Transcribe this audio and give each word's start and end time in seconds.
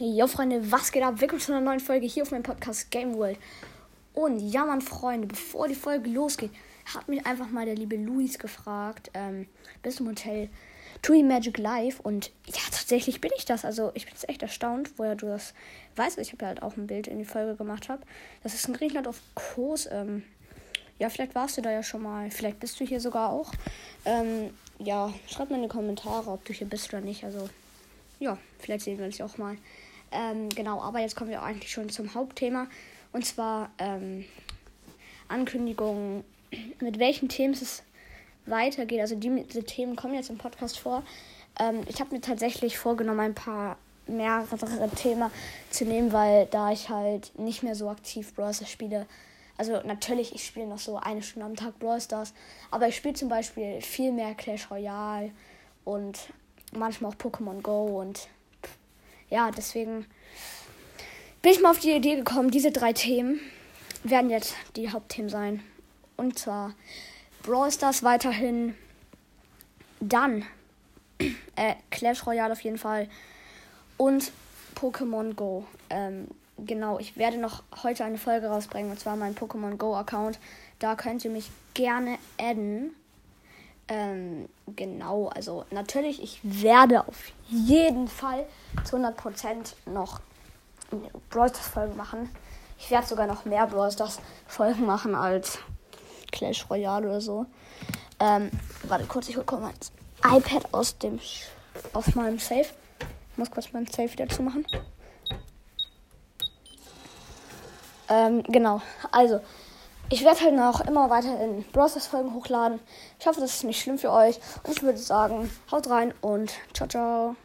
Jo 0.00 0.28
Freunde, 0.28 0.70
was 0.70 0.92
geht 0.92 1.02
ab? 1.02 1.20
Willkommen 1.20 1.40
zu 1.40 1.50
einer 1.50 1.60
neuen 1.60 1.80
Folge 1.80 2.06
hier 2.06 2.22
auf 2.22 2.30
meinem 2.30 2.44
Podcast 2.44 2.88
Game 2.92 3.16
World. 3.16 3.36
Und 4.14 4.38
ja, 4.38 4.64
Mann, 4.64 4.80
Freunde, 4.80 5.26
bevor 5.26 5.66
die 5.66 5.74
Folge 5.74 6.08
losgeht, 6.08 6.52
hat 6.94 7.08
mich 7.08 7.26
einfach 7.26 7.50
mal 7.50 7.66
der 7.66 7.74
liebe 7.74 7.96
Luis 7.96 8.38
gefragt, 8.38 9.10
ähm, 9.14 9.48
bist 9.82 9.98
du 9.98 10.04
im 10.04 10.10
Hotel 10.10 10.50
Tui 11.02 11.24
Magic 11.24 11.58
Live? 11.58 11.98
Und 11.98 12.30
ja, 12.46 12.60
tatsächlich 12.70 13.20
bin 13.20 13.32
ich 13.36 13.44
das. 13.44 13.64
Also 13.64 13.90
ich 13.94 14.04
bin 14.04 14.14
jetzt 14.14 14.28
echt 14.28 14.42
erstaunt, 14.42 14.92
woher 14.98 15.16
du 15.16 15.26
das 15.26 15.52
weißt. 15.96 16.18
Ich 16.18 16.30
habe 16.30 16.44
ja 16.44 16.48
halt 16.50 16.62
auch 16.62 16.76
ein 16.76 16.86
Bild 16.86 17.08
in 17.08 17.18
die 17.18 17.24
Folge 17.24 17.56
gemacht 17.56 17.88
habe. 17.88 18.02
Das 18.44 18.54
ist 18.54 18.68
in 18.68 18.74
Griechenland 18.74 19.08
auf 19.08 19.20
Kurs. 19.34 19.88
Ähm, 19.90 20.22
ja, 21.00 21.08
vielleicht 21.08 21.34
warst 21.34 21.56
du 21.56 21.60
da 21.60 21.72
ja 21.72 21.82
schon 21.82 22.04
mal. 22.04 22.30
Vielleicht 22.30 22.60
bist 22.60 22.78
du 22.78 22.84
hier 22.84 23.00
sogar 23.00 23.32
auch. 23.32 23.50
Ähm, 24.04 24.50
ja, 24.78 25.12
schreib 25.26 25.50
mal 25.50 25.56
in 25.56 25.62
die 25.62 25.68
Kommentare, 25.68 26.30
ob 26.30 26.44
du 26.44 26.52
hier 26.52 26.68
bist 26.68 26.88
oder 26.90 27.00
nicht. 27.00 27.24
Also 27.24 27.48
ja, 28.20 28.38
vielleicht 28.60 28.84
sehen 28.84 28.98
wir 28.98 29.06
uns 29.06 29.18
ja 29.18 29.26
auch 29.26 29.38
mal. 29.38 29.56
Ähm, 30.10 30.48
genau, 30.50 30.80
aber 30.80 31.00
jetzt 31.00 31.16
kommen 31.16 31.30
wir 31.30 31.42
eigentlich 31.42 31.70
schon 31.70 31.88
zum 31.88 32.14
Hauptthema. 32.14 32.66
Und 33.12 33.24
zwar 33.24 33.70
ähm, 33.78 34.24
Ankündigungen, 35.28 36.24
mit 36.80 36.98
welchen 36.98 37.28
Themen 37.28 37.54
es 37.54 37.82
weitergeht. 38.46 39.00
Also 39.00 39.14
die, 39.14 39.44
diese 39.44 39.64
Themen 39.64 39.96
kommen 39.96 40.14
jetzt 40.14 40.30
im 40.30 40.38
Podcast 40.38 40.78
vor. 40.78 41.02
Ähm, 41.58 41.82
ich 41.86 42.00
habe 42.00 42.14
mir 42.14 42.20
tatsächlich 42.20 42.78
vorgenommen, 42.78 43.20
ein 43.20 43.34
paar 43.34 43.76
mehrere 44.06 44.90
Themen 44.96 45.30
zu 45.70 45.84
nehmen, 45.84 46.12
weil 46.12 46.46
da 46.46 46.72
ich 46.72 46.88
halt 46.88 47.38
nicht 47.38 47.62
mehr 47.62 47.74
so 47.74 47.90
aktiv 47.90 48.34
Browser 48.34 48.66
spiele. 48.66 49.06
Also 49.58 49.80
natürlich, 49.84 50.34
ich 50.34 50.46
spiele 50.46 50.66
noch 50.66 50.78
so 50.78 50.96
eine 50.96 51.22
Stunde 51.22 51.46
am 51.46 51.56
Tag 51.56 51.78
Brawl 51.78 52.00
Stars, 52.00 52.32
aber 52.70 52.88
ich 52.88 52.96
spiele 52.96 53.14
zum 53.14 53.28
Beispiel 53.28 53.82
viel 53.82 54.12
mehr 54.12 54.34
Clash 54.34 54.70
Royale 54.70 55.32
und 55.84 56.32
manchmal 56.72 57.10
auch 57.10 57.16
Pokémon 57.16 57.60
Go 57.60 58.00
und 58.00 58.28
ja, 59.30 59.50
deswegen 59.50 60.06
bin 61.42 61.52
ich 61.52 61.60
mal 61.60 61.70
auf 61.70 61.78
die 61.78 61.92
Idee 61.92 62.16
gekommen, 62.16 62.50
diese 62.50 62.72
drei 62.72 62.92
Themen 62.92 63.40
werden 64.04 64.30
jetzt 64.30 64.54
die 64.76 64.90
Hauptthemen 64.90 65.28
sein. 65.28 65.62
Und 66.16 66.38
zwar 66.38 66.74
Brawl 67.42 67.70
Stars 67.70 68.02
weiterhin, 68.02 68.74
dann 70.00 70.44
äh, 71.18 71.74
Clash 71.90 72.26
Royale 72.26 72.52
auf 72.52 72.60
jeden 72.60 72.78
Fall 72.78 73.08
und 73.96 74.32
Pokémon 74.74 75.34
Go. 75.34 75.64
Ähm, 75.90 76.28
genau, 76.58 76.98
ich 76.98 77.16
werde 77.16 77.38
noch 77.38 77.62
heute 77.82 78.04
eine 78.04 78.18
Folge 78.18 78.48
rausbringen 78.48 78.90
und 78.90 79.00
zwar 79.00 79.16
mein 79.16 79.34
Pokémon 79.34 79.76
Go 79.76 79.96
Account. 79.96 80.38
Da 80.78 80.94
könnt 80.94 81.24
ihr 81.24 81.30
mich 81.30 81.50
gerne 81.74 82.18
adden. 82.40 82.94
Ähm, 83.88 84.48
genau, 84.76 85.28
also 85.28 85.64
natürlich, 85.70 86.22
ich 86.22 86.40
werde 86.42 87.06
auf 87.08 87.16
jeden 87.48 88.06
Fall 88.06 88.44
zu 88.84 88.96
100% 88.96 89.74
noch 89.86 90.20
Brawl 91.30 91.48
Stars 91.48 91.68
Folge 91.68 91.94
machen. 91.94 92.30
Ich 92.78 92.90
werde 92.90 93.06
sogar 93.06 93.26
noch 93.26 93.44
mehr 93.44 93.66
Brawl 93.66 93.90
Stars 93.90 94.20
Folgen 94.46 94.84
machen 94.84 95.14
als 95.14 95.58
Clash 96.30 96.68
Royale 96.68 97.06
oder 97.06 97.20
so. 97.20 97.46
Ähm, 98.20 98.50
warte 98.84 99.04
kurz, 99.06 99.28
ich 99.28 99.36
hole 99.36 99.46
mein 99.60 99.74
iPad 100.24 100.66
aus 100.72 100.98
dem 100.98 101.18
aus 101.92 102.14
meinem 102.14 102.38
Safe. 102.38 102.66
Ich 103.32 103.38
muss 103.38 103.50
kurz 103.50 103.72
mein 103.72 103.86
Safe 103.86 104.12
wieder 104.12 104.28
zumachen. 104.28 104.66
Ähm, 108.10 108.42
genau, 108.44 108.80
also 109.12 109.40
ich 110.10 110.24
werde 110.24 110.40
halt 110.40 110.54
noch 110.54 110.80
immer 110.80 111.10
weiter 111.10 111.40
in 111.42 111.64
Browsers 111.72 112.06
Folgen 112.06 112.34
hochladen. 112.34 112.80
Ich 113.18 113.26
hoffe, 113.26 113.40
das 113.40 113.54
ist 113.54 113.64
nicht 113.64 113.80
schlimm 113.80 113.98
für 113.98 114.12
euch. 114.12 114.38
Und 114.64 114.76
ich 114.76 114.82
würde 114.82 114.98
sagen, 114.98 115.50
haut 115.70 115.88
rein 115.90 116.14
und 116.20 116.52
ciao, 116.72 116.88
ciao. 116.88 117.36